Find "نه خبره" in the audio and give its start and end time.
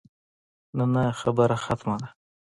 0.93-1.57